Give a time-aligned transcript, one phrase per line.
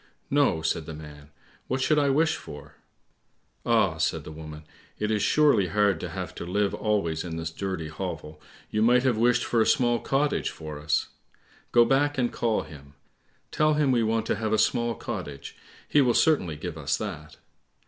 [0.31, 1.29] "No," said the man;
[1.67, 2.73] "what should I wish for?"
[3.67, 4.63] "Ah," said the woman,
[4.97, 8.41] "it is surely hard to have to live always in this dirty hovel;
[8.71, 11.09] you might have wished for a small cottage for us.
[11.71, 12.95] Go back and call him.
[13.51, 15.55] Tell him we want to have a small cottage,
[15.87, 17.37] he will certainly give us that."